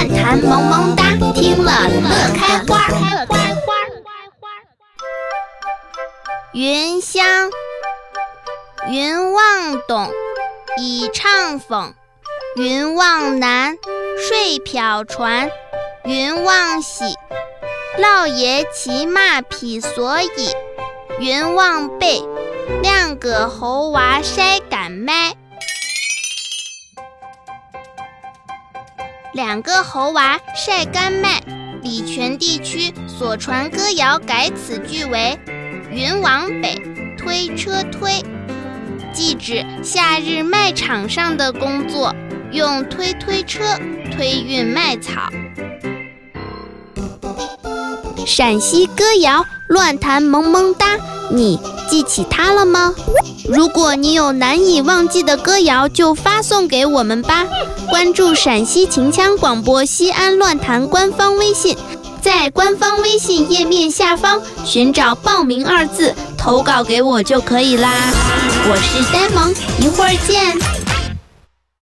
[0.00, 1.04] 乱弹萌萌哒，
[1.34, 2.88] 听了乐开花。
[2.88, 3.76] 开花，开花
[6.54, 7.50] 云香，
[8.88, 10.10] 云望东，
[10.78, 11.92] 倚怅风；
[12.56, 13.76] 云望南，
[14.16, 15.50] 睡飘船；
[16.04, 17.04] 云望西，
[17.98, 20.50] 老爷骑马披蓑衣；
[21.18, 22.26] 云望北，
[22.82, 24.60] 两个猴娃晒
[29.32, 31.40] 两个猴娃晒干麦，
[31.82, 35.38] 礼泉地区所传歌谣改此句为
[35.90, 36.74] “云往北，
[37.16, 38.24] 推车推”，
[39.14, 42.12] 即指夏日麦场上的工作，
[42.50, 43.62] 用推推车
[44.10, 45.30] 推运麦草。
[48.26, 50.86] 陕西歌谣乱弹萌萌哒，
[51.30, 52.94] 你记起它了吗？
[53.48, 57.44] 如果你有难以忘记的歌谣，就发送给我们吧。
[57.88, 61.76] 关注陕西秦腔广播西安论坛官方微信，
[62.22, 67.90] 在官方微信页面下方寻找“报名”二字，投稿给我就可以啦。
[68.68, 70.89] 我是呆萌，一会儿见。